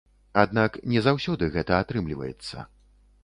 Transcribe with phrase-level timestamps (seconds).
[0.43, 2.65] Аднак, не заўсёды гэта атрымліваецца.